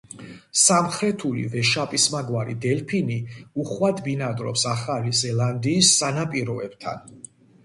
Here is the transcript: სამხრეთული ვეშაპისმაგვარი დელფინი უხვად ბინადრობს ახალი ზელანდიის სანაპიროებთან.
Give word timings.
სამხრეთული 0.59 1.43
ვეშაპისმაგვარი 1.55 2.55
დელფინი 2.63 3.19
უხვად 3.65 4.01
ბინადრობს 4.09 4.65
ახალი 4.73 5.15
ზელანდიის 5.21 5.93
სანაპიროებთან. 6.01 7.17